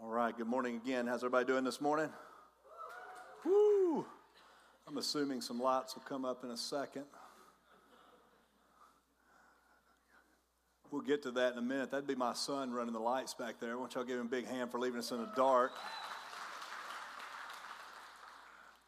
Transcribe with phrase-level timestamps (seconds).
[0.00, 1.08] All right, good morning again.
[1.08, 2.08] How's everybody doing this morning?
[3.44, 4.06] Woo!
[4.86, 7.02] I'm assuming some lights will come up in a second.
[10.92, 11.90] We'll get to that in a minute.
[11.90, 13.72] That'd be my son running the lights back there.
[13.72, 15.72] I want y'all give him a big hand for leaving us in the dark.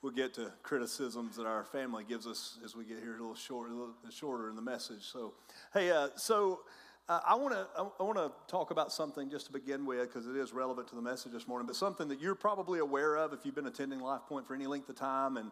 [0.03, 3.35] We'll get to criticisms that our family gives us as we get here a little
[3.35, 5.03] short, a little shorter in the message.
[5.03, 5.33] So,
[5.75, 6.61] hey, uh, so
[7.09, 10.37] I want to I want to talk about something just to begin with because it
[10.37, 11.67] is relevant to the message this morning.
[11.67, 14.69] But something that you're probably aware of if you've been attending Life Point for any
[14.69, 15.51] length of time, and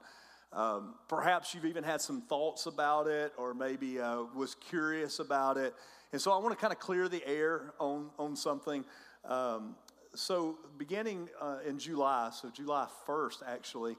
[0.52, 5.56] um, perhaps you've even had some thoughts about it, or maybe uh, was curious about
[5.56, 5.74] it.
[6.12, 8.84] And so I want to kind of clear the air on on something.
[9.24, 9.74] Um,
[10.15, 13.96] so beginning uh, in July, so July 1st, actually,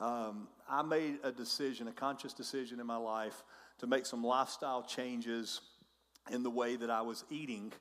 [0.00, 3.44] um, I made a decision, a conscious decision in my life
[3.78, 5.60] to make some lifestyle changes
[6.30, 7.72] in the way that I was eating.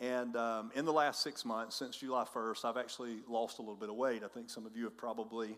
[0.00, 3.76] And um, in the last six months, since July 1st, I've actually lost a little
[3.76, 4.22] bit of weight.
[4.24, 5.56] I think some of you have probably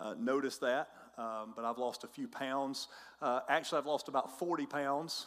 [0.00, 2.88] uh, noticed that, um, but I've lost a few pounds.
[3.22, 5.26] Uh, actually, I've lost about 40 pounds.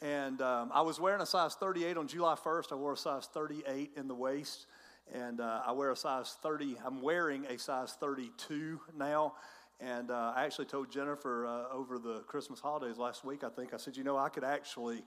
[0.00, 2.72] And um, I was wearing a size 38 on July 1st.
[2.72, 4.66] I wore a size 38 in the waist.
[5.12, 9.34] And uh, I wear a size 30, I'm wearing a size 32 now.
[9.80, 13.72] And uh, I actually told Jennifer uh, over the Christmas holidays last week, I think,
[13.72, 15.02] I said, you know, I could actually,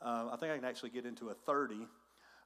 [0.00, 1.86] uh, I think I can actually get into a 30.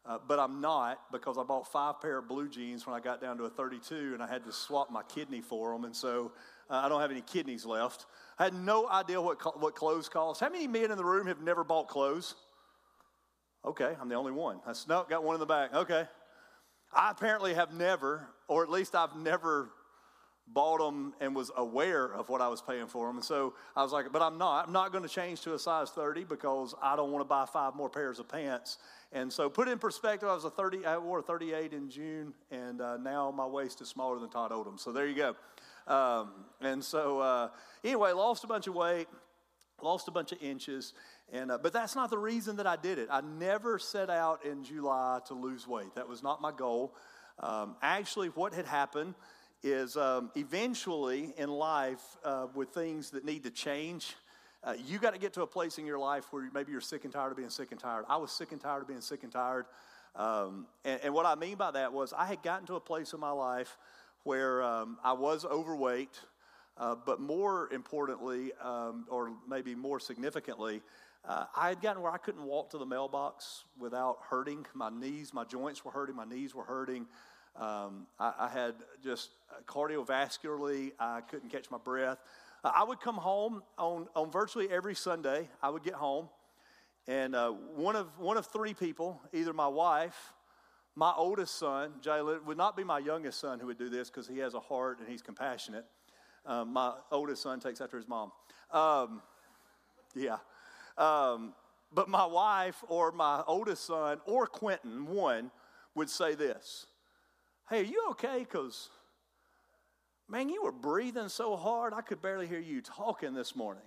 [0.07, 3.21] Uh, but I'm not because I bought five pair of blue jeans when I got
[3.21, 5.85] down to a 32 and I had to swap my kidney for them.
[5.85, 6.33] And so
[6.71, 8.07] uh, I don't have any kidneys left.
[8.39, 10.41] I had no idea what, co- what clothes cost.
[10.41, 12.37] How many men in the room have never bought clothes?
[13.65, 14.61] Okay, I'm the only one.
[14.65, 15.75] That's, no, got one in the back.
[15.75, 16.07] Okay.
[16.93, 19.71] I apparently have never, or at least I've never
[20.53, 23.17] bought them and was aware of what I was paying for them.
[23.17, 24.67] And so I was like, but I'm not.
[24.67, 27.47] I'm not going to change to a size 30 because I don't want to buy
[27.47, 28.79] five more pairs of pants.
[29.13, 32.35] And so put in perspective, I was a 30, I wore a 38 in June,
[32.51, 34.79] and uh, now my waist is smaller than Todd Odom.
[34.79, 35.37] So there you go.
[35.93, 37.49] Um, and so uh,
[37.85, 39.09] anyway, lost a bunch of weight,
[39.83, 40.93] lost a bunch of inches.
[41.33, 43.09] And, uh, but that's not the reason that I did it.
[43.11, 45.95] I never set out in July to lose weight.
[45.95, 46.95] That was not my goal.
[47.41, 49.15] Um, actually, what had happened
[49.63, 54.15] is um, eventually in life, uh, with things that need to change,
[54.65, 57.05] uh, you got to get to a place in your life where maybe you're sick
[57.05, 58.05] and tired of being sick and tired.
[58.09, 59.67] I was sick and tired of being sick and tired.
[60.17, 63.13] Um, and, and, what I mean by that was I had gotten to a place
[63.13, 63.77] in my life
[64.25, 66.19] where um, I was overweight,
[66.77, 70.83] uh, but more importantly, um, or maybe more significantly,
[71.25, 74.67] uh, I had gotten where I couldn't walk to the mailbox without hurting.
[74.75, 77.07] My knees, my joints were hurting, my knees were hurting.
[77.59, 79.31] Um, I, I, had just
[79.67, 82.19] cardiovascularly, I couldn't catch my breath.
[82.63, 85.49] I would come home on, on virtually every Sunday.
[85.61, 86.29] I would get home,
[87.09, 90.35] and uh, one, of, one of three people, either my wife,
[90.95, 94.29] my oldest son, Jalen, would not be my youngest son who would do this because
[94.29, 95.85] he has a heart and he's compassionate.
[96.47, 98.31] Um, my oldest son takes after his mom.
[98.71, 99.23] Um,
[100.15, 100.39] yeah.
[100.97, 101.55] Um,
[101.93, 105.51] but my wife or my oldest son or Quentin, one,
[105.95, 106.87] would say this
[107.71, 108.39] Hey, are you okay?
[108.39, 108.89] Because,
[110.29, 113.83] man, you were breathing so hard, I could barely hear you talking this morning.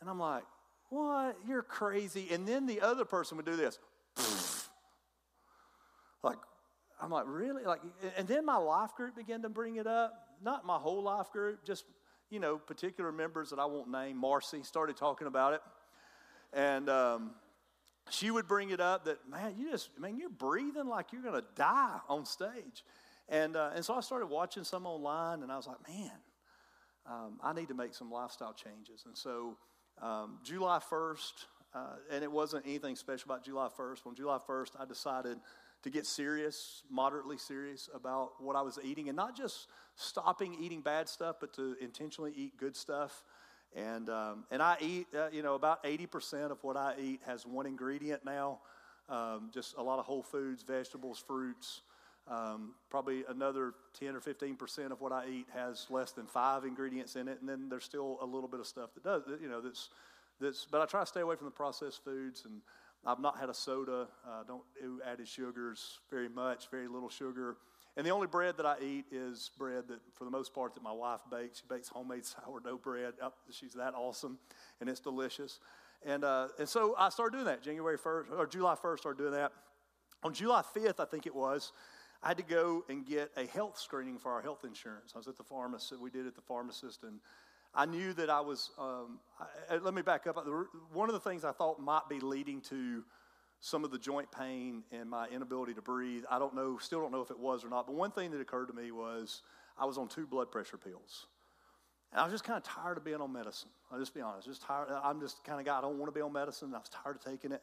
[0.00, 0.44] And I'm like,
[0.88, 1.36] What?
[1.46, 2.28] You're crazy.
[2.32, 3.78] And then the other person would do this.
[6.22, 6.38] like,
[7.00, 7.64] I'm like, Really?
[7.64, 7.80] Like,
[8.16, 10.14] and then my life group began to bring it up.
[10.42, 11.84] Not my whole life group, just,
[12.30, 14.16] you know, particular members that I won't name.
[14.16, 15.60] Marcy started talking about it.
[16.54, 17.32] And, um,
[18.10, 21.40] she would bring it up that, man, you just, man, you're breathing like you're going
[21.40, 22.84] to die on stage.
[23.28, 26.10] And, uh, and so I started watching some online, and I was like, man,
[27.06, 29.04] um, I need to make some lifestyle changes.
[29.06, 29.56] And so
[30.00, 31.32] um, July 1st,
[31.74, 34.06] uh, and it wasn't anything special about July 1st.
[34.06, 35.38] On July 1st, I decided
[35.82, 40.80] to get serious, moderately serious about what I was eating, and not just stopping eating
[40.80, 43.22] bad stuff, but to intentionally eat good stuff.
[43.76, 47.46] And, um, and I eat, uh, you know, about 80% of what I eat has
[47.46, 48.60] one ingredient now.
[49.08, 51.82] Um, just a lot of whole foods, vegetables, fruits.
[52.30, 57.16] Um, probably another 10 or 15% of what I eat has less than five ingredients
[57.16, 57.38] in it.
[57.40, 59.88] And then there's still a little bit of stuff that does, you know, that's,
[60.40, 62.44] that's, but I try to stay away from the processed foods.
[62.44, 62.60] And
[63.06, 64.08] I've not had a soda.
[64.26, 67.56] Uh, don't do added sugars very much, very little sugar.
[67.98, 70.84] And the only bread that I eat is bread that, for the most part, that
[70.84, 71.58] my wife bakes.
[71.58, 73.14] She bakes homemade sourdough bread.
[73.50, 74.38] She's that awesome,
[74.80, 75.58] and it's delicious.
[76.06, 79.32] And, uh, and so I started doing that January 1st, or July 1st, started doing
[79.32, 79.50] that.
[80.22, 81.72] On July 5th, I think it was,
[82.22, 85.10] I had to go and get a health screening for our health insurance.
[85.16, 87.18] I was at the pharmacist, we did it at the pharmacist, and
[87.74, 89.18] I knew that I was, um,
[89.68, 90.36] I, let me back up.
[90.92, 93.02] One of the things I thought might be leading to
[93.60, 96.24] some of the joint pain and my inability to breathe.
[96.30, 98.40] I don't know, still don't know if it was or not, but one thing that
[98.40, 99.42] occurred to me was
[99.78, 101.26] I was on two blood pressure pills.
[102.12, 103.68] And I was just kind of tired of being on medicine.
[103.92, 104.46] I'll just be honest.
[104.46, 104.88] Just tired.
[105.02, 106.72] I'm just kind of guy, I don't want to be on medicine.
[106.74, 107.62] I was tired of taking it.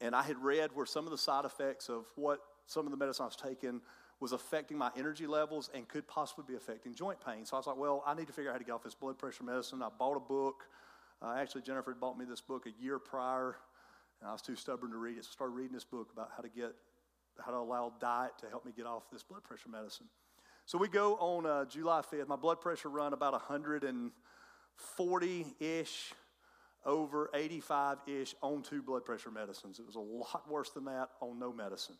[0.00, 2.96] And I had read where some of the side effects of what some of the
[2.96, 3.80] medicine I was taking
[4.18, 7.44] was affecting my energy levels and could possibly be affecting joint pain.
[7.44, 8.94] So I was like, well, I need to figure out how to get off this
[8.94, 9.82] blood pressure medicine.
[9.82, 10.64] I bought a book.
[11.22, 13.56] Uh, actually, Jennifer had bought me this book a year prior,
[14.20, 15.24] and I was too stubborn to read it.
[15.24, 16.74] So I started reading this book about how to get,
[17.44, 20.06] how to allow diet to help me get off this blood pressure medicine.
[20.66, 22.28] So we go on uh, July 5th.
[22.28, 26.12] My blood pressure run about 140 ish
[26.86, 29.78] over 85 ish on two blood pressure medicines.
[29.78, 31.96] It was a lot worse than that on no medicine.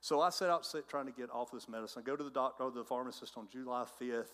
[0.00, 2.02] So I set out trying to get off this medicine.
[2.04, 4.32] I go to the doctor, the pharmacist on July 5th,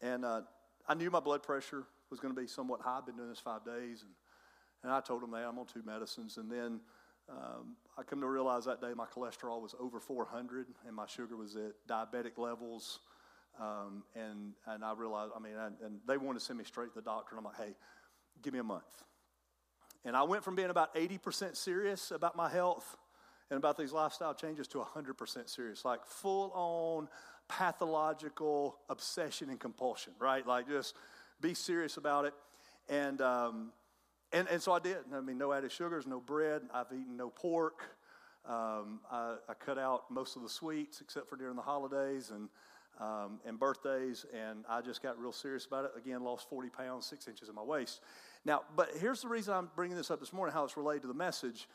[0.00, 0.40] and uh,
[0.86, 2.98] I knew my blood pressure was going to be somewhat high.
[2.98, 4.10] I've been doing this five days, and,
[4.82, 6.36] and I told him that I'm on two medicines.
[6.36, 6.80] And then
[7.28, 11.36] um, I come to realize that day my cholesterol was over 400 and my sugar
[11.36, 13.00] was at diabetic levels.
[13.60, 16.88] Um, and, and I realized, I mean, I, and they wanted to send me straight
[16.88, 17.36] to the doctor.
[17.36, 17.74] And I'm like, hey,
[18.42, 19.04] give me a month.
[20.04, 22.96] And I went from being about 80% serious about my health
[23.50, 27.08] and about these lifestyle changes to 100% serious, like full on
[27.48, 30.44] pathological obsession and compulsion, right?
[30.44, 30.96] Like just
[31.40, 32.34] be serious about it.
[32.88, 33.72] And, um,
[34.32, 34.98] and, and so I did.
[35.14, 36.62] I mean, no added sugars, no bread.
[36.74, 37.82] I've eaten no pork.
[38.44, 42.48] Um, I, I, cut out most of the sweets except for during the holidays and,
[43.00, 44.26] um, and birthdays.
[44.34, 45.92] And I just got real serious about it.
[45.96, 48.00] Again, lost 40 pounds, six inches in my waist.
[48.44, 51.08] Now, but here's the reason I'm bringing this up this morning, how it's related to
[51.08, 51.68] the message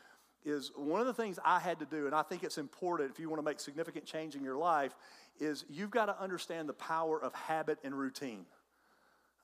[0.44, 3.18] is one of the things I had to do, and I think it's important if
[3.18, 4.94] you want to make significant change in your life,
[5.40, 8.44] is you've got to understand the power of habit and routine.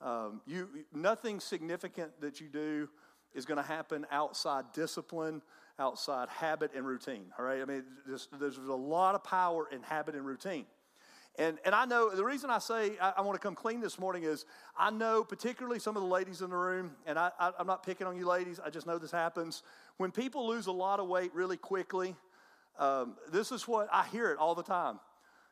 [0.01, 2.89] Um, you, nothing significant that you do
[3.35, 5.41] is going to happen outside discipline,
[5.77, 7.25] outside habit and routine.
[7.37, 10.65] All right, I mean, there's, there's a lot of power in habit and routine.
[11.37, 13.99] And, and I know the reason I say I, I want to come clean this
[13.99, 14.45] morning is
[14.77, 17.85] I know, particularly some of the ladies in the room, and I, I, I'm not
[17.85, 19.61] picking on you ladies, I just know this happens.
[19.97, 22.15] When people lose a lot of weight really quickly,
[22.79, 24.99] um, this is what I hear it all the time.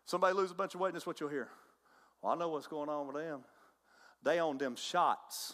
[0.06, 1.50] Somebody lose a bunch of weight, and this is what you'll hear.
[2.22, 3.42] Well, I know what's going on with them.
[4.24, 5.54] They on them shots.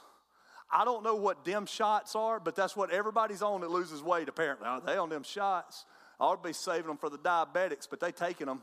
[0.72, 4.30] I don't know what dim shots are, but that's what everybody's on that loses weight,
[4.30, 4.68] apparently.
[4.68, 5.86] Are They on them shots.
[6.20, 8.62] I ought to be saving them for the diabetics, but they taking them.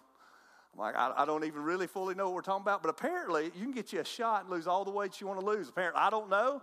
[0.74, 3.44] I'm like, I, I, don't even really fully know what we're talking about, but apparently
[3.56, 5.68] you can get you a shot and lose all the weight you want to lose.
[5.68, 6.62] Apparently, I don't know,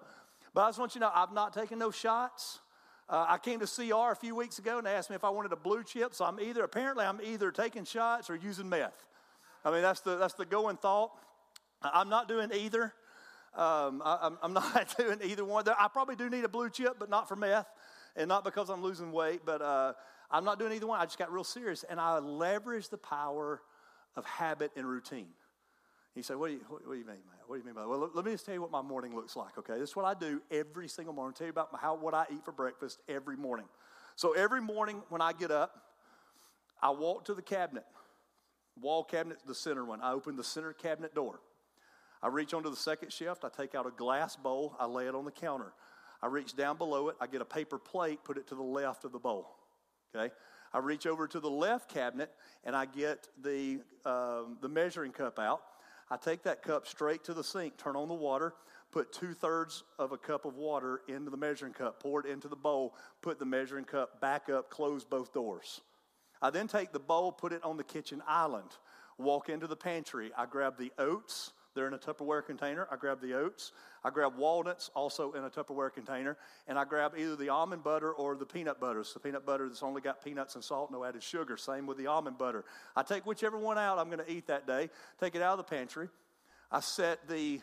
[0.54, 2.60] but I just want you to know I've not taken no shots.
[3.10, 5.30] Uh, I came to CR a few weeks ago and they asked me if I
[5.30, 6.14] wanted a blue chip.
[6.14, 9.08] So I'm either, apparently, I'm either taking shots or using meth.
[9.66, 11.12] I mean, that's the, that's the going thought.
[11.82, 12.94] I'm not doing either.
[13.56, 15.66] Um, I, am not doing either one.
[15.68, 17.68] I probably do need a blue chip, but not for meth,
[18.16, 19.42] and not because I'm losing weight.
[19.46, 19.94] But uh,
[20.32, 21.00] I'm not doing either one.
[21.00, 23.62] I just got real serious, and I leveraged the power
[24.16, 25.30] of habit and routine.
[26.16, 27.42] He said, what do, you, what, what do you mean, man?
[27.48, 27.88] What do you mean by that?
[27.88, 29.80] Well, let me just tell you what my morning looks like, okay?
[29.80, 31.34] This is what I do every single morning.
[31.34, 33.66] Tell you about how, what I eat for breakfast every morning.
[34.16, 35.76] So every morning when I get up,
[36.82, 37.86] I walk to the cabinet,
[38.80, 40.02] wall cabinet, the center one.
[40.02, 41.40] I open the center cabinet door.
[42.24, 43.44] I reach onto the second shelf.
[43.44, 44.78] I take out a glass bowl.
[44.80, 45.74] I lay it on the counter.
[46.22, 47.18] I reach down below it.
[47.20, 49.58] I get a paper plate, put it to the left of the bowl.
[50.16, 50.34] Okay?
[50.74, 52.32] I reach over to the left cabinet
[52.64, 55.62] and I get the, um, the measuring cup out.
[56.10, 58.54] I take that cup straight to the sink, turn on the water,
[58.92, 62.48] put two thirds of a cup of water into the measuring cup, pour it into
[62.48, 65.82] the bowl, put the measuring cup back up, close both doors.
[66.42, 68.70] I then take the bowl, put it on the kitchen island,
[69.18, 70.32] walk into the pantry.
[70.38, 72.88] I grab the oats they're in a Tupperware container.
[72.92, 73.72] I grab the oats.
[74.04, 76.38] I grab walnuts, also in a Tupperware container.
[76.68, 79.04] And I grab either the almond butter or the peanut butter.
[79.04, 81.58] So, peanut butter that's only got peanuts and salt, no added sugar.
[81.58, 82.66] Same with the almond butter.
[82.96, 84.90] I take whichever one out I'm going to eat that day,
[85.20, 86.10] take it out of the pantry.
[86.72, 87.62] I set the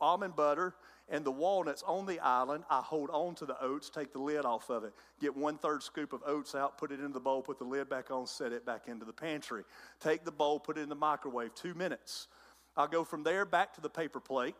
[0.00, 0.74] almond butter
[1.08, 2.64] and the walnuts on the island.
[2.70, 5.82] I hold on to the oats, take the lid off of it, get one third
[5.82, 8.52] scoop of oats out, put it in the bowl, put the lid back on, set
[8.52, 9.62] it back into the pantry.
[10.00, 12.28] Take the bowl, put it in the microwave, two minutes.
[12.76, 14.54] I'll go from there back to the paper plate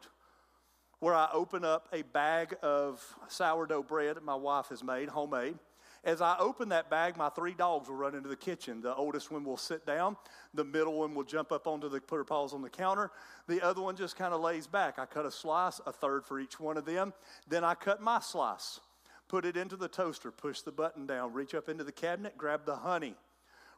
[1.00, 5.58] where I open up a bag of sourdough bread that my wife has made, homemade.
[6.04, 8.80] As I open that bag, my three dogs will run into the kitchen.
[8.80, 10.16] The oldest one will sit down.
[10.52, 13.10] The middle one will jump up onto the put her paws on the counter.
[13.48, 14.98] The other one just kind of lays back.
[14.98, 17.12] I cut a slice, a third for each one of them.
[17.48, 18.80] Then I cut my slice,
[19.28, 22.66] put it into the toaster, push the button down, reach up into the cabinet, grab
[22.66, 23.14] the honey,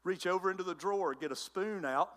[0.03, 2.11] reach over into the drawer, get a spoon out,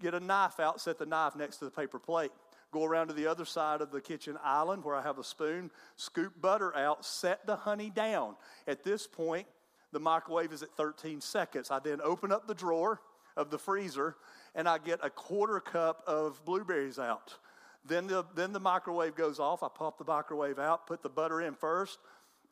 [0.00, 2.30] get a knife out, set the knife next to the paper plate.
[2.72, 5.70] Go around to the other side of the kitchen island where I have a spoon,
[5.96, 8.34] scoop butter out, set the honey down.
[8.66, 9.46] At this point,
[9.92, 11.70] the microwave is at 13 seconds.
[11.70, 13.00] I then open up the drawer
[13.36, 14.16] of the freezer
[14.54, 17.36] and I get a quarter cup of blueberries out.
[17.84, 19.62] Then the, then the microwave goes off.
[19.62, 21.98] I pop the microwave out, put the butter in first,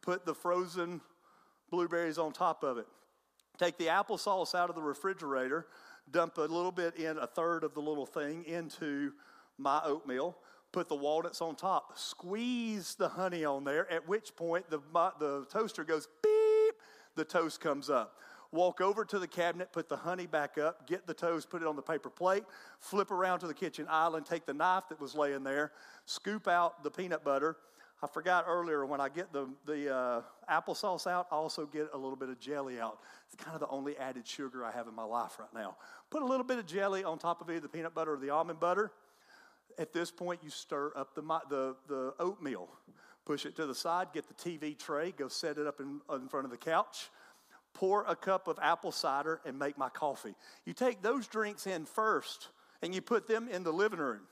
[0.03, 1.01] put the frozen
[1.71, 2.87] blueberries on top of it.
[3.59, 5.67] Take the applesauce out of the refrigerator,
[6.13, 9.13] dump a little bit in, a third of the little thing into
[9.59, 10.37] my oatmeal,
[10.73, 14.81] put the walnuts on top, squeeze the honey on there, at which point the,
[15.19, 16.75] the toaster goes beep,
[17.17, 18.17] the toast comes up.
[18.53, 21.69] Walk over to the cabinet, put the honey back up, get the toast, put it
[21.69, 22.43] on the paper plate,
[22.81, 25.71] flip around to the kitchen island, take the knife that was laying there,
[26.05, 27.57] scoop out the peanut butter.
[28.03, 31.99] I forgot earlier when I get the, the uh, applesauce out, I also get a
[31.99, 32.99] little bit of jelly out.
[33.27, 35.77] It's kind of the only added sugar I have in my life right now.
[36.09, 38.31] Put a little bit of jelly on top of either the peanut butter or the
[38.31, 38.91] almond butter.
[39.79, 42.69] At this point, you stir up the, the, the oatmeal.
[43.27, 46.29] Push it to the side, get the TV tray, go set it up in, in
[46.29, 47.11] front of the couch
[47.73, 50.35] pour a cup of apple cider, and make my coffee.
[50.65, 52.49] You take those drinks in first
[52.83, 54.23] and you put them in the living room.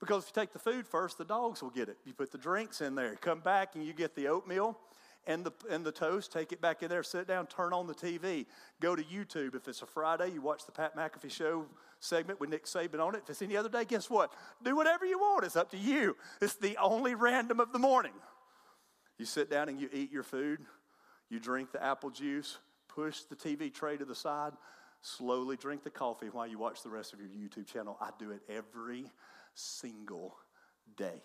[0.00, 1.98] Because if you take the food first, the dogs will get it.
[2.04, 4.78] You put the drinks in there, come back and you get the oatmeal
[5.26, 7.94] and the, and the toast, take it back in there, sit down, turn on the
[7.94, 8.46] TV,
[8.80, 9.54] go to YouTube.
[9.54, 11.66] If it's a Friday, you watch the Pat McAfee Show
[12.00, 13.22] segment with Nick Saban on it.
[13.24, 14.32] If it's any other day, guess what?
[14.64, 15.44] Do whatever you want.
[15.44, 16.16] It's up to you.
[16.40, 18.12] It's the only random of the morning.
[19.18, 20.60] You sit down and you eat your food.
[21.28, 22.56] You drink the apple juice,
[22.88, 24.52] push the TV tray to the side,
[25.02, 27.98] slowly drink the coffee while you watch the rest of your YouTube channel.
[28.00, 29.04] I do it every
[29.54, 30.36] single
[30.96, 31.22] day.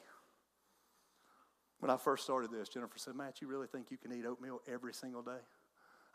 [1.80, 4.62] When I first started this, Jennifer said, Matt, you really think you can eat oatmeal
[4.72, 5.40] every single day?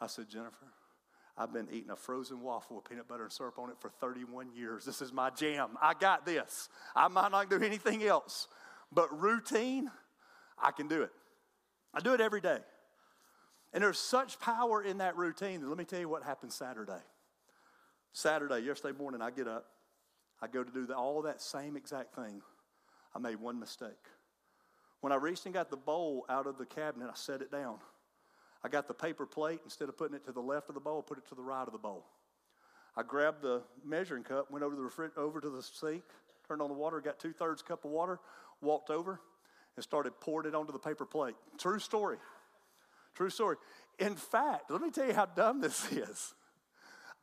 [0.01, 0.67] I said, Jennifer,
[1.37, 4.53] I've been eating a frozen waffle with peanut butter and syrup on it for 31
[4.55, 4.85] years.
[4.85, 5.71] This is my jam.
[5.81, 6.69] I got this.
[6.95, 8.49] I might not do anything else,
[8.93, 9.91] but routine,
[10.61, 11.13] I can do it.
[11.95, 12.59] I do it every day.
[13.73, 15.69] And there's such power in that routine.
[15.69, 17.01] Let me tell you what happened Saturday.
[18.13, 19.67] Saturday, yesterday morning, I get up.
[20.43, 22.43] I go to do the, all that same exact thing.
[23.15, 23.91] I made one mistake.
[25.01, 27.77] When I reached and got the bowl out of the cabinet, I set it down.
[28.63, 29.61] I got the paper plate.
[29.65, 31.43] Instead of putting it to the left of the bowl, I put it to the
[31.43, 32.05] right of the bowl.
[32.97, 36.03] I grabbed the measuring cup, went over to the refri- over to the sink,
[36.47, 38.19] turned on the water, got two thirds cup of water,
[38.61, 39.21] walked over,
[39.77, 41.37] and started pouring it onto the paper plate.
[41.57, 42.19] True story.
[43.15, 43.57] True story.
[43.99, 46.35] In fact, let me tell you how dumb this is.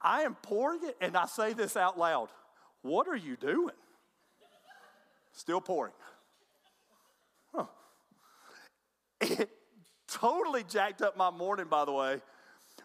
[0.02, 2.30] I am pouring it and I say this out loud.
[2.82, 3.76] What are you doing?
[5.34, 5.94] Still pouring.
[7.54, 7.66] Huh.
[9.22, 9.50] It
[10.08, 12.22] totally jacked up my morning, by the way,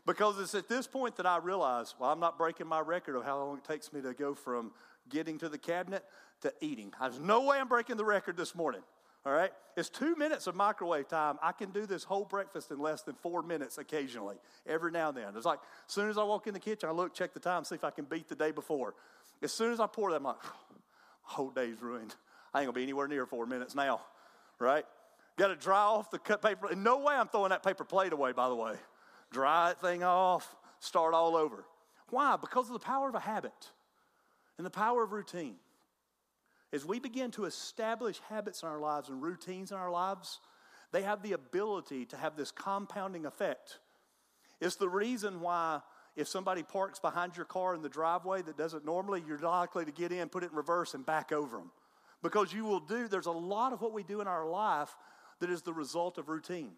[0.05, 3.25] because it's at this point that I realize, well, I'm not breaking my record of
[3.25, 4.73] how long it takes me to go from
[5.09, 6.05] getting to the cabinet
[6.43, 6.93] to eating.
[7.01, 8.83] There's no way I'm breaking the record this morning.
[9.25, 9.53] All right?
[9.77, 11.39] It's two minutes of microwave time.
[11.41, 15.17] I can do this whole breakfast in less than four minutes occasionally, every now and
[15.17, 15.37] then.
[15.37, 17.65] It's like, as soon as I walk in the kitchen, I look, check the time,
[17.65, 18.95] see if I can beat the day before.
[19.43, 20.37] As soon as I pour that, I'm like,
[21.23, 22.15] whole day's ruined.
[22.55, 24.01] I ain't gonna be anywhere near four minutes now,
[24.59, 24.85] right?
[25.37, 26.71] Got to dry off the cut paper.
[26.71, 28.75] In no way I'm throwing that paper plate away, by the way.
[29.31, 31.65] Dry that thing off, start all over.
[32.11, 32.37] Why?
[32.37, 33.71] Because of the power of a habit
[34.59, 35.55] and the power of routine.
[36.73, 40.41] As we begin to establish habits in our lives and routines in our lives,
[40.91, 43.79] they have the ability to have this compounding effect.
[44.61, 45.81] It's the reason why
[46.15, 49.93] if somebody parks behind your car in the driveway that doesn't normally, you're likely to
[49.93, 51.71] get in, put it in reverse, and back over them.
[52.23, 54.95] Because you will do, there's a lot of what we do in our life
[55.41, 56.73] that is the result of routine.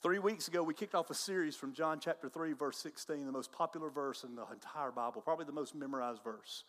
[0.00, 3.32] Three weeks ago, we kicked off a series from John chapter 3, verse 16, the
[3.32, 6.62] most popular verse in the entire Bible, probably the most memorized verse.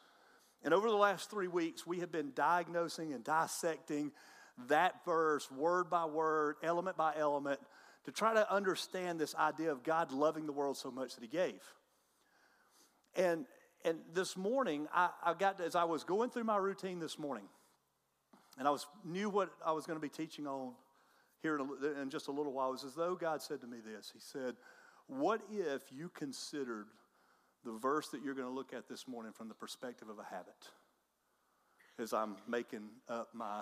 [0.63, 4.11] And over the last three weeks, we have been diagnosing and dissecting
[4.67, 7.59] that verse word by word, element by element,
[8.09, 11.27] to try to understand this idea of God loving the world so much that He
[11.27, 11.61] gave.
[13.15, 13.45] And,
[13.85, 17.45] and this morning, I, I got as I was going through my routine this morning,
[18.57, 20.73] and I was knew what I was going to be teaching on
[21.43, 22.69] here in, a, in just a little while.
[22.69, 24.09] It was as though God said to me this.
[24.11, 24.55] He said,
[25.07, 26.87] "What if you considered
[27.63, 30.23] the verse that you're going to look at this morning from the perspective of a
[30.23, 30.55] habit
[31.99, 33.61] as I'm making up my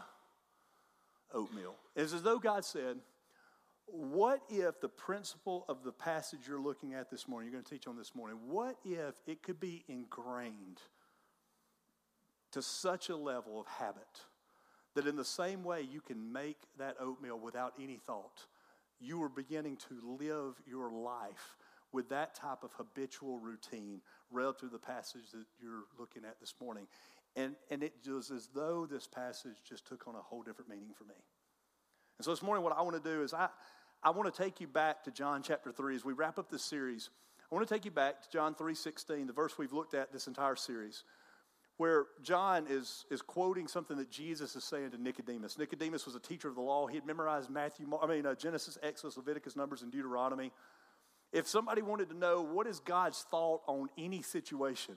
[1.33, 1.75] oatmeal.
[1.95, 2.97] It's as though God said,
[3.87, 7.69] What if the principle of the passage you're looking at this morning, you're going to
[7.69, 10.81] teach on this morning, what if it could be ingrained
[12.51, 14.03] to such a level of habit
[14.95, 18.45] that in the same way you can make that oatmeal without any thought,
[18.99, 21.55] you are beginning to live your life
[21.93, 24.01] with that type of habitual routine
[24.31, 26.87] relative to the passage that you're looking at this morning.
[27.35, 30.93] And, and it was as though this passage just took on a whole different meaning
[30.97, 31.15] for me.
[32.17, 33.47] And so this morning, what I want to do is I,
[34.01, 36.63] I want to take you back to John chapter 3 as we wrap up this
[36.63, 37.09] series.
[37.51, 40.27] I want to take you back to John 3:16, the verse we've looked at this
[40.27, 41.03] entire series,
[41.77, 45.57] where John is, is quoting something that Jesus is saying to Nicodemus.
[45.57, 46.87] Nicodemus was a teacher of the law.
[46.87, 50.51] He had memorized Matthew, I mean uh, Genesis, Exodus, Leviticus, Numbers, and Deuteronomy.
[51.31, 54.95] If somebody wanted to know what is God's thought on any situation,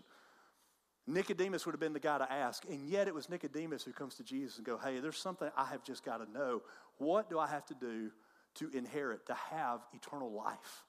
[1.11, 2.65] Nicodemus would have been the guy to ask.
[2.69, 5.67] And yet it was Nicodemus who comes to Jesus and go, "Hey, there's something I
[5.67, 6.63] have just got to know.
[6.99, 8.11] What do I have to do
[8.55, 10.85] to inherit, to have eternal life?"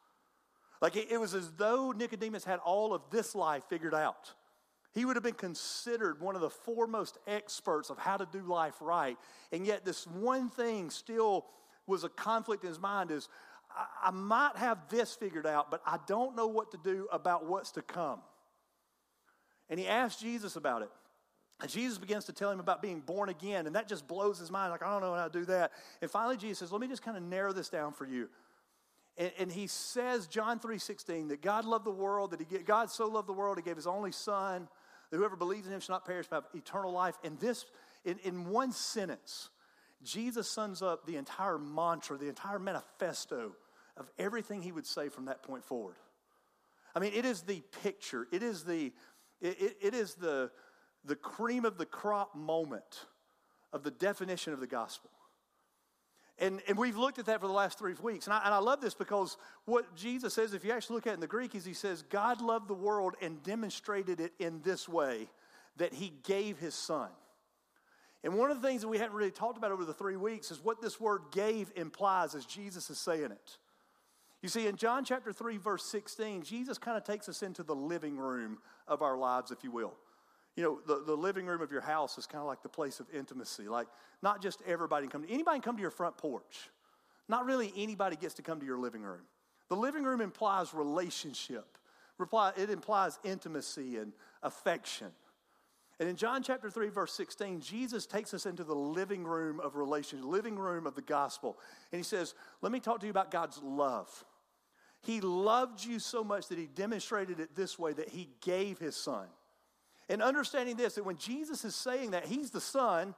[0.82, 4.34] Like it, it was as though Nicodemus had all of this life figured out.
[4.94, 8.76] He would have been considered one of the foremost experts of how to do life
[8.82, 9.18] right.
[9.52, 11.46] And yet this one thing still
[11.88, 13.30] was a conflict in his mind is
[13.74, 17.46] I, I might have this figured out, but I don't know what to do about
[17.46, 18.22] what's to come.
[19.72, 20.90] And he asked Jesus about it.
[21.62, 24.52] And Jesus begins to tell him about being born again, and that just blows his
[24.52, 24.72] mind.
[24.72, 25.72] Like, I don't know how to do that.
[26.02, 28.30] And finally, Jesus says, Let me just kind of narrow this down for you.
[29.18, 32.90] And, and he says, John 3 16, that God loved the world, that he, God
[32.90, 34.68] so loved the world, he gave his only son,
[35.10, 37.16] that whoever believes in him shall not perish but have eternal life.
[37.24, 37.66] And this,
[38.04, 39.50] in, in one sentence,
[40.04, 43.52] Jesus sums up the entire mantra, the entire manifesto
[43.98, 45.96] of everything he would say from that point forward.
[46.96, 48.92] I mean, it is the picture, it is the,
[49.42, 50.52] it, it, it is the,
[51.06, 53.06] the cream of the crop moment
[53.74, 55.10] of the definition of the gospel.
[56.40, 58.26] And, and we've looked at that for the last three weeks.
[58.26, 61.12] And I, and I love this because what Jesus says, if you actually look at
[61.12, 64.62] it in the Greek, is he says, God loved the world and demonstrated it in
[64.64, 65.30] this way
[65.78, 67.10] that he gave his son.
[68.24, 70.52] And one of the things that we haven't really talked about over the three weeks
[70.52, 73.58] is what this word gave implies as Jesus is saying it.
[74.42, 77.76] You see, in John chapter 3, verse 16, Jesus kind of takes us into the
[77.76, 78.58] living room
[78.88, 79.94] of our lives, if you will.
[80.56, 83.00] You know, the, the living room of your house is kind of like the place
[83.00, 83.68] of intimacy.
[83.68, 83.88] Like,
[84.22, 85.30] not just everybody can come.
[85.30, 86.70] Anybody can come to your front porch.
[87.30, 89.22] Not really anybody gets to come to your living room.
[89.70, 91.78] The living room implies relationship.
[92.58, 94.12] It implies intimacy and
[94.44, 95.08] affection.
[96.00, 99.76] And in John chapter 3, verse 16, Jesus takes us into the living room of
[99.76, 101.58] relationship, living room of the gospel.
[101.92, 104.26] And he says, Let me talk to you about God's love.
[105.04, 108.96] He loved you so much that he demonstrated it this way that he gave his
[108.96, 109.26] son.
[110.10, 113.16] And understanding this, that when Jesus is saying that, he's the son,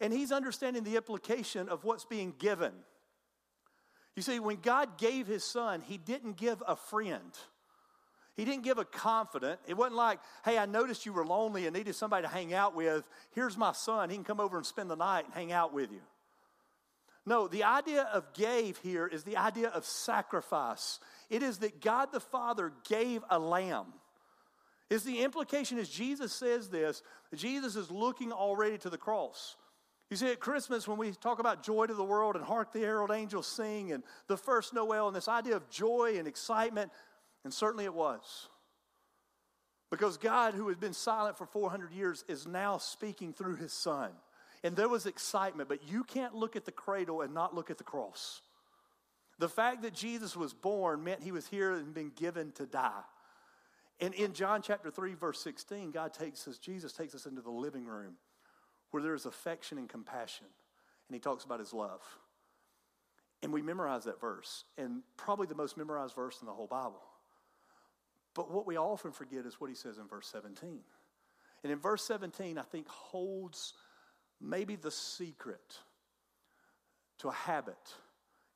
[0.00, 2.72] and he's understanding the implication of what's being given.
[4.16, 7.32] You see, when God gave his son, he didn't give a friend.
[8.36, 9.60] He didn't give a confidant.
[9.66, 12.74] It wasn't like, hey, I noticed you were lonely and needed somebody to hang out
[12.74, 13.04] with.
[13.30, 14.10] Here's my son.
[14.10, 16.00] He can come over and spend the night and hang out with you.
[17.26, 21.00] No, the idea of gave here is the idea of sacrifice.
[21.30, 23.86] It is that God the Father gave a lamb.
[24.90, 27.02] Is the implication as Jesus says this,
[27.34, 29.56] Jesus is looking already to the cross.
[30.10, 32.80] You see, at Christmas, when we talk about joy to the world and hark the
[32.80, 36.92] herald angels sing and the first Noel and this idea of joy and excitement,
[37.42, 38.48] and certainly it was.
[39.90, 44.10] Because God, who had been silent for 400 years, is now speaking through his son.
[44.64, 47.76] And there was excitement, but you can't look at the cradle and not look at
[47.76, 48.40] the cross.
[49.38, 53.02] The fact that Jesus was born meant he was here and been given to die.
[54.00, 57.50] And in John chapter 3, verse 16, God takes us, Jesus takes us into the
[57.50, 58.14] living room
[58.90, 60.46] where there is affection and compassion.
[61.08, 62.00] And he talks about his love.
[63.42, 67.02] And we memorize that verse, and probably the most memorized verse in the whole Bible.
[68.34, 70.80] But what we often forget is what he says in verse 17.
[71.62, 73.74] And in verse 17, I think holds
[74.40, 75.78] maybe the secret
[77.18, 77.94] to a habit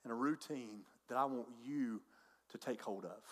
[0.05, 2.01] and a routine that I want you
[2.51, 3.23] to take hold of.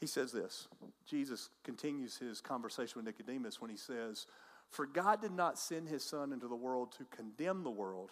[0.00, 0.68] He says this
[1.06, 4.26] Jesus continues his conversation with Nicodemus when he says,
[4.70, 8.10] For God did not send his Son into the world to condemn the world,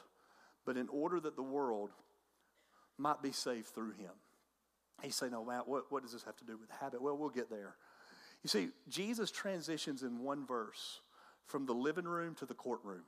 [0.65, 1.91] but in order that the world
[2.99, 4.13] might be saved through him.
[5.03, 7.03] He say, No, Matt, what, what does this have to do with habit?
[7.03, 7.75] Well, we'll get there.
[8.43, 11.01] You see, Jesus transitions in one verse
[11.47, 13.03] from the living room to the courtroom.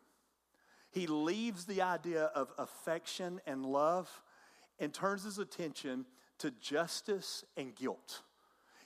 [0.95, 4.23] He leaves the idea of affection and love
[4.79, 6.07] and turns his attention
[6.39, 8.23] to justice and guilt.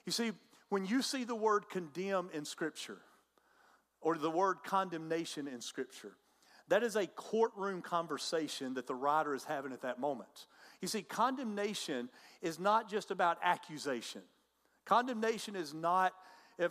[0.06, 0.32] You see,
[0.70, 2.96] when you see the word condemn in Scripture
[4.00, 6.12] or the word condemnation in Scripture,
[6.68, 10.46] that is a courtroom conversation that the writer is having at that moment.
[10.80, 12.08] You see, condemnation
[12.40, 14.22] is not just about accusation.
[14.86, 16.14] Condemnation is not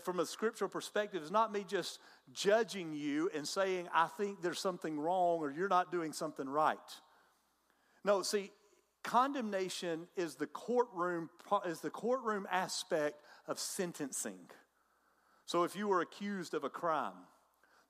[0.03, 1.99] from a scriptural perspective, is not me just
[2.33, 6.77] judging you and saying, I think there's something wrong or you're not doing something right.
[8.03, 8.51] No, see,
[9.03, 11.29] condemnation is the courtroom
[11.65, 14.49] is the courtroom aspect of sentencing.
[15.45, 17.13] So if you were accused of a crime,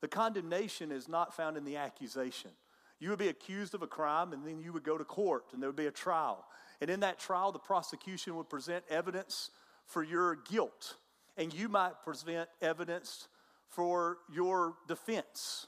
[0.01, 2.51] the condemnation is not found in the accusation.
[2.99, 5.61] You would be accused of a crime and then you would go to court and
[5.61, 6.45] there would be a trial.
[6.81, 9.49] And in that trial, the prosecution would present evidence
[9.85, 10.95] for your guilt,
[11.37, 13.27] and you might present evidence
[13.69, 15.67] for your defense.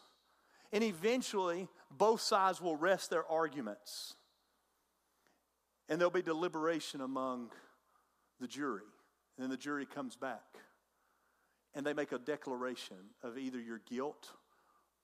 [0.71, 4.15] And eventually, both sides will rest their arguments,
[5.88, 7.51] and there'll be deliberation among
[8.39, 8.84] the jury.
[9.38, 10.58] And then the jury comes back,
[11.73, 14.29] and they make a declaration of either your guilt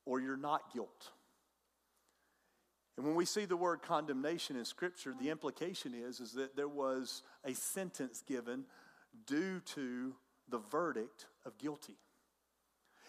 [0.06, 1.12] or your not guilt.
[2.98, 6.68] And when we see the word condemnation in Scripture, the implication is, is that there
[6.68, 8.66] was a sentence given
[9.26, 10.14] due to
[10.50, 11.98] the verdict of guilty.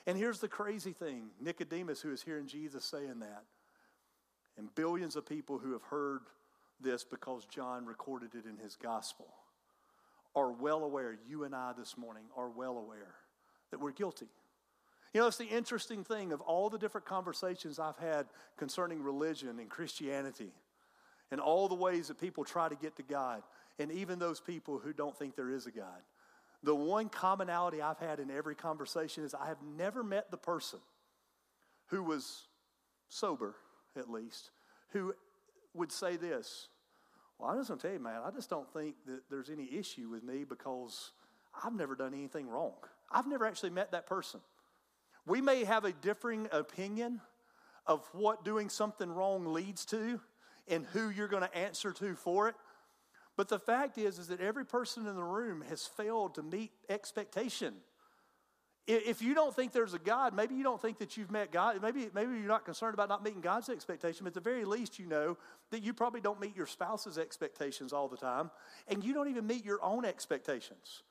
[0.06, 3.44] And here's the crazy thing Nicodemus, who is hearing Jesus saying that,
[4.56, 6.20] and billions of people who have heard
[6.80, 9.26] this because John recorded it in his gospel,
[10.34, 13.14] are well aware, you and I this morning are well aware
[13.70, 14.28] that we're guilty.
[15.14, 18.26] You know, it's the interesting thing of all the different conversations I've had
[18.58, 20.52] concerning religion and Christianity
[21.30, 23.42] and all the ways that people try to get to God,
[23.78, 26.02] and even those people who don't think there is a God.
[26.62, 30.80] The one commonality I've had in every conversation is I have never met the person
[31.86, 32.48] who was
[33.08, 33.54] sober,
[33.96, 34.50] at least,
[34.90, 35.14] who
[35.74, 36.68] would say this
[37.38, 39.72] Well, I'm just going to tell you, man, I just don't think that there's any
[39.74, 41.12] issue with me because
[41.62, 42.74] I've never done anything wrong.
[43.10, 44.40] I've never actually met that person.
[45.26, 47.20] We may have a differing opinion
[47.86, 50.20] of what doing something wrong leads to
[50.68, 52.54] and who you're going to answer to for it.
[53.36, 56.72] But the fact is, is that every person in the room has failed to meet
[56.88, 57.74] expectation.
[58.86, 61.82] If you don't think there's a God, maybe you don't think that you've met God.
[61.82, 64.98] Maybe, maybe you're not concerned about not meeting God's expectation, but at the very least,
[64.98, 65.36] you know
[65.70, 68.50] that you probably don't meet your spouse's expectations all the time,
[68.86, 71.02] and you don't even meet your own expectations.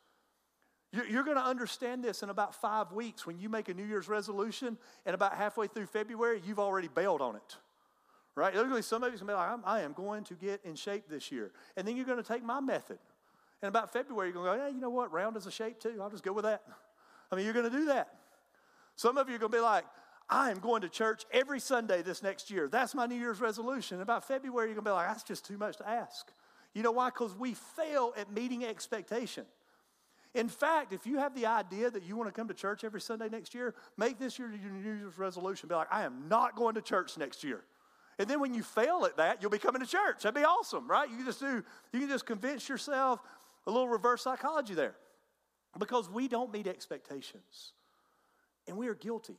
[0.94, 4.08] You're going to understand this in about five weeks when you make a New Year's
[4.08, 7.58] resolution, and about halfway through February, you've already bailed on it.
[8.36, 8.54] Right?
[8.54, 11.06] Literally, some of you going to be like, I am going to get in shape
[11.10, 11.52] this year.
[11.78, 13.00] And then you're going to take my method.
[13.62, 15.12] And about February, you're going to go, yeah, you know what?
[15.14, 16.00] Round is a shape too.
[16.02, 16.62] I'll just go with that.
[17.32, 18.14] I mean, you're going to do that.
[18.98, 19.86] Some of you are going to be like,
[20.30, 22.68] I am going to church every Sunday this next year.
[22.68, 23.96] That's my New Year's resolution.
[23.96, 26.32] And about February, you're going to be like, that's just too much to ask.
[26.74, 27.08] You know why?
[27.08, 29.46] Because we fail at meeting expectation.
[30.34, 33.00] In fact, if you have the idea that you want to come to church every
[33.00, 35.70] Sunday next year, make this your New Year's resolution.
[35.70, 37.62] Be like, I am not going to church next year.
[38.18, 40.24] And then when you fail at that, you'll be coming to church.
[40.24, 41.10] That'd be awesome, right?
[41.10, 43.20] You can just do, you can just convince yourself
[43.68, 44.96] a little reverse psychology there.
[45.78, 47.74] Because we don't meet expectations.
[48.68, 49.38] And we are guilty.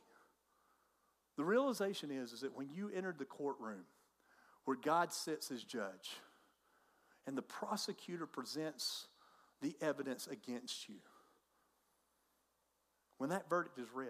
[1.37, 3.85] The realization is, is that when you entered the courtroom
[4.65, 6.17] where God sits as judge
[7.25, 9.07] and the prosecutor presents
[9.61, 10.95] the evidence against you.
[13.17, 14.09] When that verdict is read,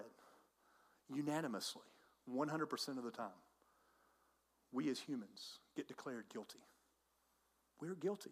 [1.13, 1.83] unanimously,
[2.29, 3.29] 100% of the time,
[4.71, 6.59] we as humans get declared guilty.
[7.79, 8.31] We're guilty.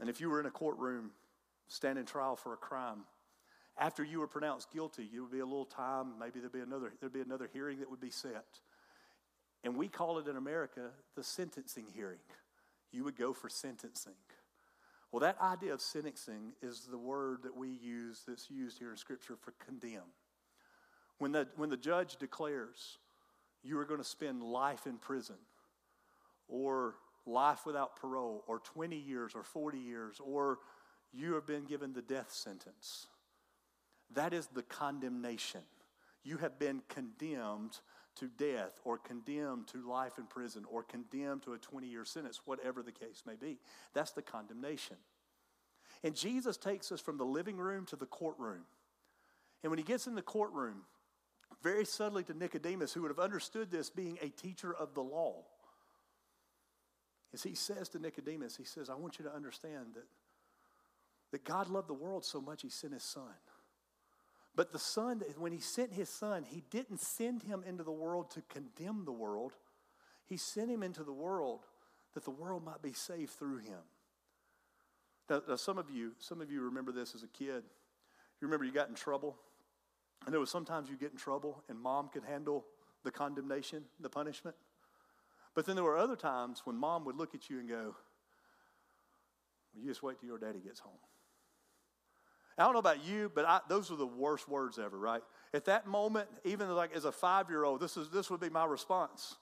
[0.00, 1.10] And if you were in a courtroom
[1.68, 3.04] standing trial for a crime,
[3.78, 6.92] after you were pronounced guilty, it would be a little time, maybe there'd be another,
[7.00, 8.46] there'd be another hearing that would be set.
[9.64, 12.18] And we call it in America the sentencing hearing.
[12.92, 14.14] You would go for sentencing.
[15.12, 18.96] Well, that idea of sentencing is the word that we use that's used here in
[18.96, 20.02] Scripture for condemn.
[21.18, 22.98] When the, when the judge declares
[23.62, 25.36] you are going to spend life in prison,
[26.48, 26.94] or
[27.26, 30.58] life without parole, or 20 years, or 40 years, or
[31.12, 33.06] you have been given the death sentence,
[34.14, 35.60] that is the condemnation.
[36.24, 37.78] You have been condemned
[38.16, 42.40] to death or condemned to life in prison or condemned to a 20 year sentence,
[42.44, 43.58] whatever the case may be.
[43.94, 44.96] That's the condemnation.
[46.02, 48.62] And Jesus takes us from the living room to the courtroom.
[49.62, 50.82] And when he gets in the courtroom,
[51.62, 55.44] very subtly to Nicodemus, who would have understood this being a teacher of the law,
[57.34, 60.06] as he says to Nicodemus, he says, I want you to understand that,
[61.32, 63.34] that God loved the world so much he sent his son.
[64.58, 68.32] But the Son, when He sent His Son, He didn't send Him into the world
[68.32, 69.52] to condemn the world.
[70.26, 71.60] He sent Him into the world
[72.14, 73.78] that the world might be saved through Him.
[75.30, 77.62] Now, now, some of you, some of you remember this as a kid.
[78.40, 79.36] You remember you got in trouble,
[80.24, 82.64] and there was sometimes you get in trouble, and mom could handle
[83.04, 84.56] the condemnation, the punishment.
[85.54, 87.94] But then there were other times when mom would look at you and go,
[89.72, 90.98] well, "You just wait till your daddy gets home."
[92.58, 95.22] I don't know about you, but I, those are the worst words ever, right?
[95.54, 98.50] At that moment, even like as a five year old, this, is, this would be
[98.50, 99.36] my response.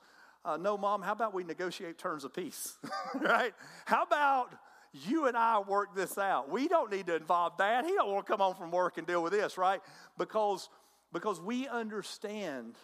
[0.45, 2.77] Uh, no, mom, how about we negotiate terms of peace,
[3.21, 3.55] right?
[3.87, 4.55] How about
[5.05, 6.51] you and I work this out?
[6.51, 7.85] We don't need to involve dad.
[7.85, 9.81] He don't want to come home from work and deal with this, right?
[10.19, 10.69] Because,
[11.13, 12.77] because we understand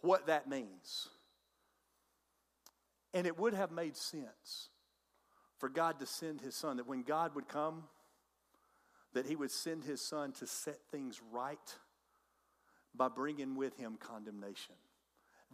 [0.00, 1.08] what that means.
[3.14, 4.68] And it would have made sense
[5.58, 7.84] for God to send his son, that when God would come,
[9.14, 11.76] that he would send his son to set things right
[12.94, 14.74] by bringing with him condemnation.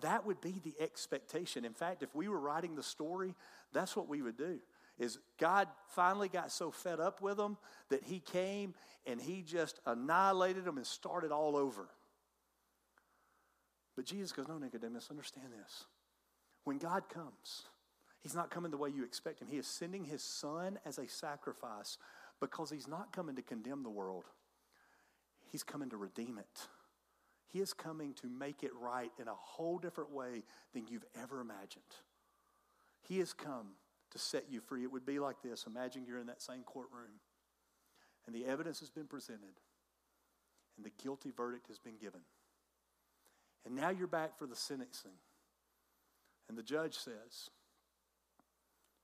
[0.01, 1.65] That would be the expectation.
[1.65, 3.35] In fact, if we were writing the story,
[3.73, 4.61] that's what we would do.
[4.99, 7.57] Is God finally got so fed up with them
[7.89, 8.75] that he came
[9.07, 11.89] and he just annihilated them and started all over.
[13.97, 15.85] But Jesus goes, No, Nicodemus, understand this.
[16.65, 17.65] When God comes,
[18.21, 19.49] He's not coming the way you expect Him.
[19.49, 21.99] He is sending His Son as a sacrifice
[22.41, 24.25] because He's not coming to condemn the world,
[25.51, 26.69] He's coming to redeem it.
[27.51, 31.41] He is coming to make it right in a whole different way than you've ever
[31.41, 31.83] imagined.
[33.01, 33.69] He has come
[34.13, 34.83] to set you free.
[34.83, 37.21] It would be like this Imagine you're in that same courtroom,
[38.27, 39.61] and the evidence has been presented,
[40.77, 42.21] and the guilty verdict has been given.
[43.65, 45.13] And now you're back for the sentencing.
[46.49, 47.51] And the judge says,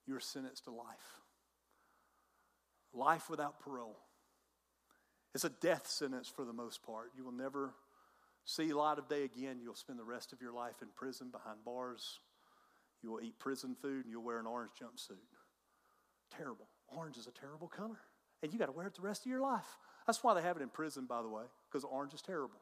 [0.06, 1.20] You're sentenced to life.
[2.94, 3.98] Life without parole.
[5.34, 7.10] It's a death sentence for the most part.
[7.16, 7.74] You will never
[8.44, 9.58] see light of day again.
[9.62, 12.20] You'll spend the rest of your life in prison behind bars.
[13.04, 15.18] You will eat prison food and you'll wear an orange jumpsuit.
[16.34, 16.68] Terrible.
[16.88, 18.00] Orange is a terrible color.
[18.42, 19.76] And you got to wear it the rest of your life.
[20.06, 22.60] That's why they have it in prison, by the way, because orange is terrible.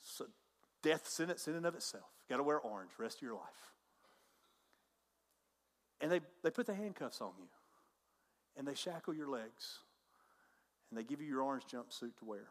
[0.00, 0.26] So
[0.80, 2.04] death sentence in and of itself.
[2.28, 3.72] You Got to wear orange the rest of your life.
[6.00, 7.48] And they, they put the handcuffs on you,
[8.56, 9.80] and they shackle your legs,
[10.88, 12.46] and they give you your orange jumpsuit to wear.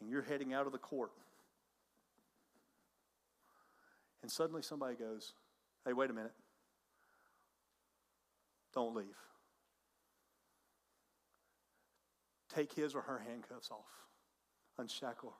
[0.00, 1.12] And you're heading out of the court.
[4.22, 5.32] And suddenly somebody goes,
[5.84, 6.34] Hey, wait a minute.
[8.74, 9.16] Don't leave.
[12.54, 14.08] Take his or her handcuffs off,
[14.78, 15.34] unshackle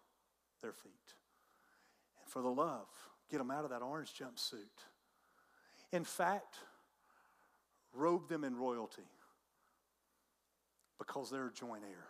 [0.62, 0.92] their feet.
[2.20, 2.86] And for the love,
[3.30, 4.84] get them out of that orange jumpsuit.
[5.92, 6.56] In fact,
[7.92, 9.02] robe them in royalty
[10.98, 12.06] because they're a joint heir.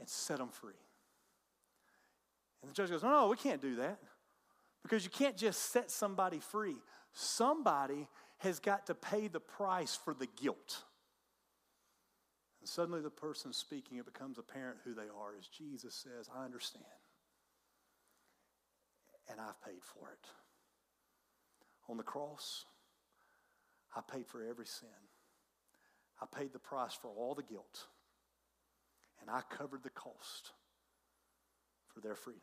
[0.00, 0.74] And set them free.
[2.62, 3.98] And the judge goes, No, no, we can't do that.
[4.82, 6.76] Because you can't just set somebody free.
[7.12, 10.84] Somebody has got to pay the price for the guilt.
[12.60, 15.36] And suddenly, the person speaking, it becomes apparent who they are.
[15.38, 16.84] As Jesus says, I understand.
[19.30, 20.28] And I've paid for it.
[21.88, 22.64] On the cross,
[23.96, 24.88] I paid for every sin.
[26.20, 27.86] I paid the price for all the guilt.
[29.20, 30.52] And I covered the cost
[31.92, 32.42] for their freedom.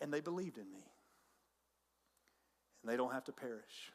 [0.00, 0.84] And they believed in me.
[2.82, 3.92] And they don't have to perish.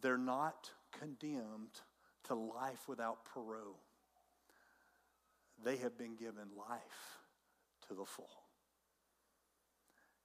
[0.00, 1.80] They're not condemned
[2.24, 3.78] to life without parole.
[5.64, 7.20] They have been given life
[7.88, 8.28] to the full.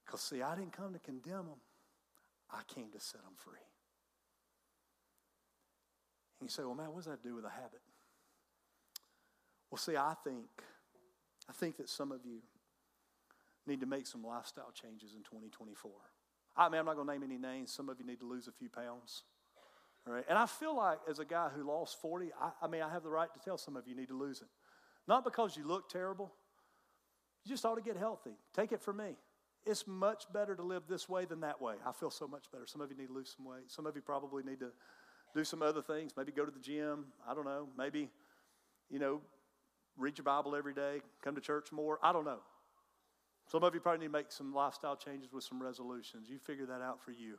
[0.04, 1.60] Because, see, I didn't come to condemn them,
[2.50, 3.54] I came to set them free.
[6.40, 7.80] And you say, well, man, what does that do with a habit?
[9.70, 10.48] Well, see, I think,
[11.48, 12.38] I think that some of you
[13.66, 15.90] need to make some lifestyle changes in 2024.
[16.56, 17.72] I mean, I'm not going to name any names.
[17.72, 19.22] Some of you need to lose a few pounds.
[20.06, 20.24] All right?
[20.28, 23.02] And I feel like, as a guy who lost 40, I, I mean, I have
[23.02, 24.48] the right to tell some of you need to lose it.
[25.08, 26.32] Not because you look terrible,
[27.44, 28.32] you just ought to get healthy.
[28.54, 29.16] Take it from me.
[29.64, 31.74] It's much better to live this way than that way.
[31.86, 32.66] I feel so much better.
[32.66, 33.68] Some of you need to lose some weight.
[33.68, 34.70] Some of you probably need to
[35.34, 36.12] do some other things.
[36.16, 37.06] Maybe go to the gym.
[37.28, 37.68] I don't know.
[37.78, 38.10] Maybe,
[38.90, 39.20] you know,
[39.96, 41.98] read your Bible every day, come to church more.
[42.02, 42.40] I don't know.
[43.50, 46.28] Some of you probably need to make some lifestyle changes with some resolutions.
[46.28, 47.38] You figure that out for you.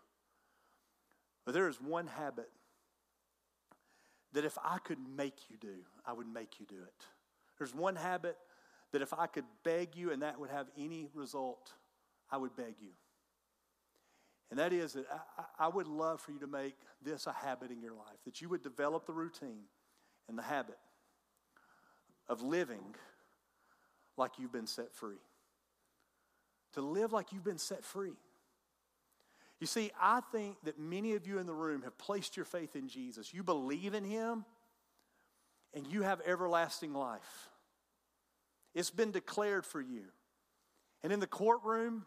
[1.46, 2.50] But there is one habit
[4.34, 7.06] that if I could make you do, I would make you do it.
[7.58, 8.38] There's one habit
[8.92, 11.74] that if I could beg you and that would have any result,
[12.32, 12.92] I would beg you.
[14.50, 15.06] And that is that
[15.38, 18.40] I, I, would love for you to make this a habit in your life, that
[18.40, 19.64] you would develop the routine
[20.30, 20.78] and the habit
[22.28, 22.96] of living
[24.18, 25.22] like you've been set free.
[26.74, 28.14] To live like you've been set free.
[29.60, 32.76] You see, I think that many of you in the room have placed your faith
[32.76, 33.34] in Jesus.
[33.34, 34.46] You believe in Him,
[35.74, 37.50] and you have everlasting life.
[38.74, 40.04] It's been declared for you.
[41.04, 42.06] And in the courtroom,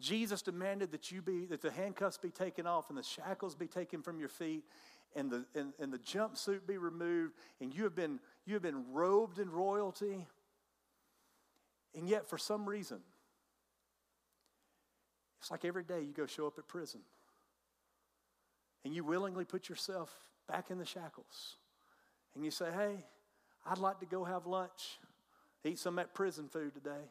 [0.00, 3.66] Jesus demanded that you be that the handcuffs be taken off and the shackles be
[3.66, 4.64] taken from your feet
[5.16, 8.84] and the and, and the jumpsuit be removed and you have been you have been
[8.92, 10.26] robed in royalty
[11.94, 13.00] and yet for some reason
[15.40, 17.00] it's like every day you go show up at prison
[18.84, 20.14] and you willingly put yourself
[20.48, 21.56] back in the shackles
[22.34, 23.04] and you say, Hey,
[23.66, 24.98] I'd like to go have lunch
[25.64, 27.04] eat some of that prison food today.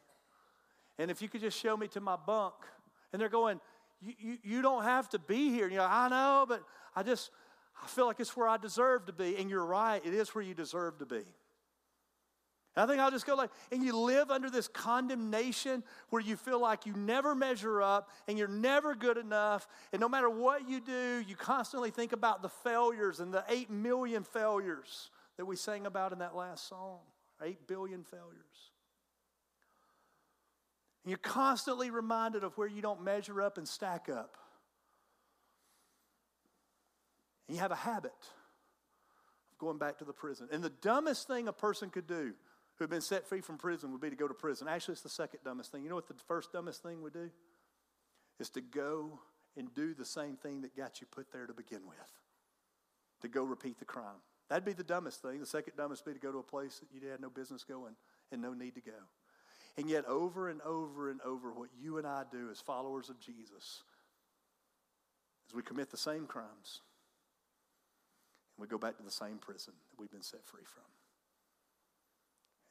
[0.97, 2.55] And if you could just show me to my bunk.
[3.12, 3.59] And they're going,
[4.01, 5.65] you, you, you don't have to be here.
[5.65, 6.63] And you're like, I know, but
[6.95, 7.31] I just,
[7.81, 9.37] I feel like it's where I deserve to be.
[9.37, 11.23] And you're right, it is where you deserve to be.
[12.75, 16.61] I think I'll just go like, and you live under this condemnation where you feel
[16.61, 19.67] like you never measure up and you're never good enough.
[19.91, 23.69] And no matter what you do, you constantly think about the failures and the eight
[23.69, 26.99] million failures that we sang about in that last song.
[27.43, 28.71] Eight billion failures.
[31.03, 34.37] And you're constantly reminded of where you don't measure up and stack up.
[37.49, 38.13] And you have a habit
[39.51, 40.47] of going back to the prison.
[40.51, 42.33] And the dumbest thing a person could do
[42.75, 44.67] who had been set free from prison would be to go to prison.
[44.67, 45.81] Actually, it's the second dumbest thing.
[45.81, 47.31] You know what the first dumbest thing would do?
[48.39, 49.19] Is to go
[49.57, 51.97] and do the same thing that got you put there to begin with.
[53.23, 54.21] To go repeat the crime.
[54.47, 55.39] That'd be the dumbest thing.
[55.39, 57.63] The second dumbest would be to go to a place that you had no business
[57.63, 57.95] going
[58.31, 58.91] and no need to go.
[59.75, 63.19] And yet, over and over and over, what you and I do as followers of
[63.19, 63.81] Jesus
[65.47, 66.81] is we commit the same crimes
[68.59, 70.83] we go back to the same prison that we've been set free from.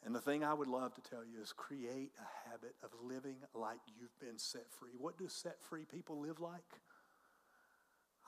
[0.05, 3.37] And the thing I would love to tell you is create a habit of living
[3.55, 4.93] like you've been set free.
[4.97, 6.81] What do set free people live like?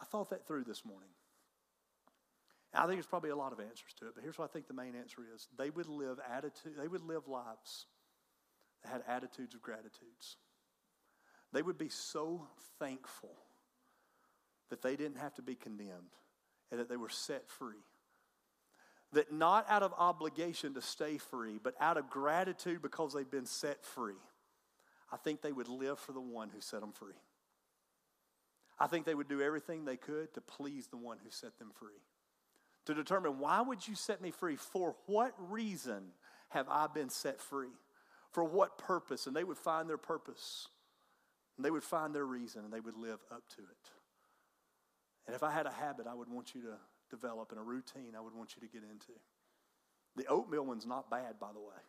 [0.01, 1.11] I thought that through this morning.
[2.73, 4.69] I think there's probably a lot of answers to it, but here's what I think
[4.69, 5.49] the main answer is.
[5.59, 7.87] They would live attitude, they would live lives
[8.83, 10.37] that had attitudes of gratitudes.
[11.53, 12.47] They would be so
[12.79, 13.37] thankful
[14.71, 16.15] that they didn't have to be condemned
[16.71, 17.83] and that they were set free
[19.13, 23.47] that not out of obligation to stay free, but out of gratitude because they've been
[23.47, 24.15] set free,
[25.13, 27.15] I think they would live for the one who set them free.
[28.79, 31.71] I think they would do everything they could to please the one who set them
[31.75, 32.01] free.
[32.87, 34.57] To determine why would you set me free?
[34.57, 36.13] For what reason
[36.49, 37.69] have I been set free?
[38.33, 39.27] For what purpose?
[39.27, 40.69] And they would find their purpose.
[41.57, 43.91] And they would find their reason and they would live up to it.
[45.27, 46.77] And if I had a habit, I would want you to
[47.11, 49.19] develop and a routine I would want you to get into.
[50.17, 51.81] The oatmeal one's not bad, by the way.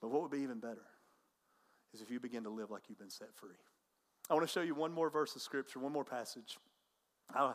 [0.00, 0.86] But what would be even better
[1.92, 3.56] is if you begin to live like you've been set free.
[4.28, 6.58] I want to show you one more verse of Scripture, one more passage.
[7.34, 7.52] Uh,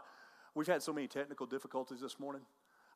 [0.53, 2.41] we've had so many technical difficulties this morning.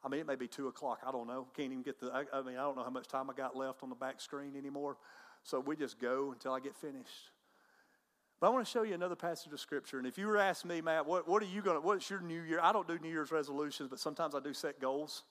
[0.04, 1.00] I mean, it may be 2 o'clock.
[1.06, 1.48] I don't know.
[1.56, 3.56] Can't even get the, I, I mean, I don't know how much time I got
[3.56, 4.98] left on the back screen anymore.
[5.44, 7.32] So we just go until I get finished.
[8.39, 9.97] But I want to show you another passage of scripture.
[9.97, 12.10] And if you were to ask me, Matt, what, what are you going to, what's
[12.10, 12.60] your New Year?
[12.63, 15.23] I don't do New Year's resolutions, but sometimes I do set goals.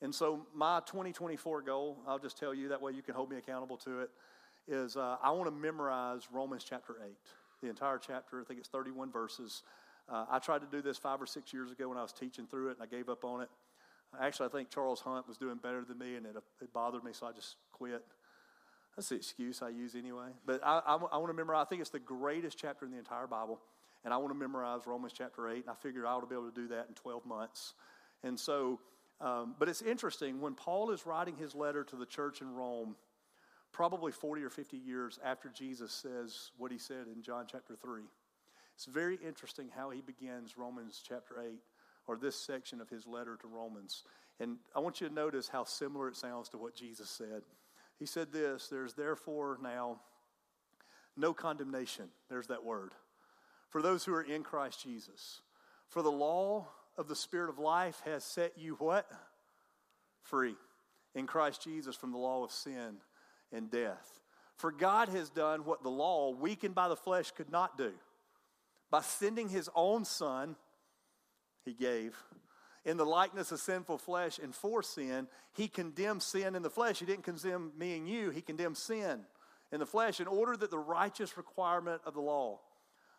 [0.00, 3.36] And so my 2024 goal, I'll just tell you that way you can hold me
[3.36, 4.10] accountable to it,
[4.66, 7.12] is uh, I want to memorize Romans chapter 8,
[7.62, 8.40] the entire chapter.
[8.40, 9.62] I think it's 31 verses.
[10.08, 12.46] Uh, I tried to do this five or six years ago when I was teaching
[12.46, 13.50] through it, and I gave up on it.
[14.20, 17.12] Actually, I think Charles Hunt was doing better than me, and it, it bothered me,
[17.12, 18.02] so I just quit.
[18.96, 20.28] That's the excuse I use anyway.
[20.44, 22.98] But I, I, I want to memorize, I think it's the greatest chapter in the
[22.98, 23.60] entire Bible.
[24.04, 25.62] And I want to memorize Romans chapter 8.
[25.62, 27.74] And I figured I ought to be able to do that in 12 months.
[28.22, 28.80] And so,
[29.20, 32.96] um, but it's interesting when Paul is writing his letter to the church in Rome,
[33.72, 38.02] probably 40 or 50 years after Jesus says what he said in John chapter 3.
[38.74, 41.52] It's very interesting how he begins Romans chapter 8,
[42.06, 44.02] or this section of his letter to Romans.
[44.40, 47.42] And I want you to notice how similar it sounds to what Jesus said.
[48.02, 50.00] He said this There's therefore now
[51.16, 52.08] no condemnation.
[52.28, 52.90] There's that word.
[53.68, 55.40] For those who are in Christ Jesus.
[55.86, 56.66] For the law
[56.98, 59.08] of the Spirit of life has set you what?
[60.24, 60.56] Free
[61.14, 62.96] in Christ Jesus from the law of sin
[63.52, 64.18] and death.
[64.56, 67.92] For God has done what the law, weakened by the flesh, could not do.
[68.90, 70.56] By sending his own Son,
[71.64, 72.16] he gave
[72.84, 76.98] in the likeness of sinful flesh and for sin, he condemned sin in the flesh.
[76.98, 79.20] He didn't condemn me and you, he condemned sin
[79.70, 82.60] in the flesh in order that the righteous requirement of the law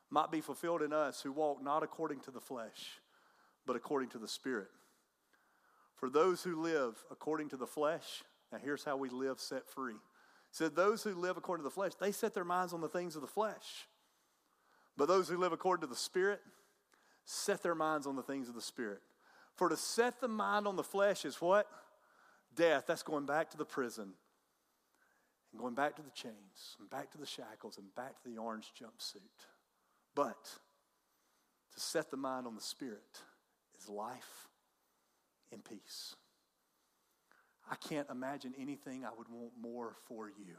[0.10, 3.00] might be fulfilled in us who walk not according to the flesh,
[3.66, 4.70] but according to the Spirit.
[5.96, 9.96] For those who live according to the flesh, now here's how we live set free.
[10.52, 13.16] Said, Those who live according to the flesh, they set their minds on the things
[13.16, 13.88] of the flesh.
[14.96, 16.42] But those who live according to the Spirit
[17.26, 19.02] set their minds on the things of the Spirit.
[19.56, 21.68] For to set the mind on the flesh is what?
[22.56, 22.86] Death.
[22.88, 24.14] That's going back to the prison
[25.52, 28.38] and going back to the chains and back to the shackles and back to the
[28.38, 29.48] orange jumpsuit.
[30.16, 30.50] But
[31.74, 33.22] to set the mind on the spirit
[33.80, 34.48] is life
[35.52, 36.16] and peace.
[37.70, 40.56] I can't imagine anything I would want more for you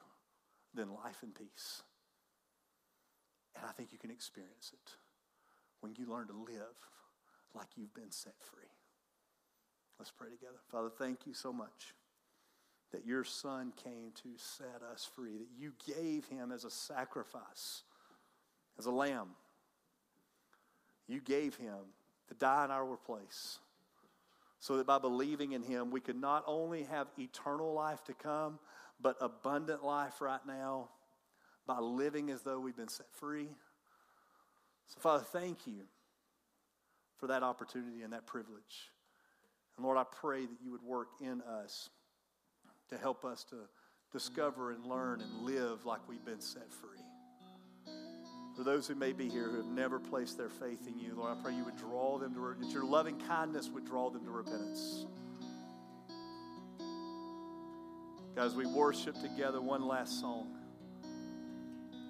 [0.74, 1.82] than life and peace.
[3.57, 4.92] And I think you can experience it
[5.80, 6.76] when you learn to live
[7.55, 8.74] like you've been set free.
[9.99, 10.59] Let's pray together.
[10.70, 11.95] Father, thank you so much
[12.92, 17.82] that your son came to set us free, that you gave him as a sacrifice,
[18.78, 19.30] as a lamb.
[21.09, 21.78] You gave him
[22.28, 23.59] to die in our place
[24.61, 28.59] so that by believing in him, we could not only have eternal life to come,
[29.01, 30.88] but abundant life right now
[31.66, 33.49] by living as though we've been set free.
[34.86, 35.82] So, Father, thank you
[37.18, 38.90] for that opportunity and that privilege.
[39.77, 41.91] And Lord, I pray that you would work in us
[42.91, 43.57] to help us to
[44.12, 47.01] discover and learn and live like we've been set free.
[48.57, 51.37] For those who may be here who have never placed their faith in you, Lord,
[51.37, 54.31] I pray you would draw them to, that your loving kindness would draw them to
[54.31, 55.07] repentance.
[58.37, 60.57] Guys, we worship together one last song.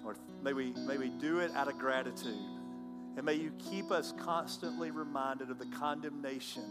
[0.03, 2.37] Lord, may we, may we do it out of gratitude.
[3.17, 6.63] And may you keep us constantly reminded of the condemnation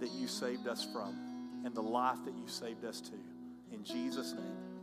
[0.00, 1.16] that you saved us from
[1.64, 3.14] and the life that you saved us to.
[3.72, 4.73] In Jesus' name.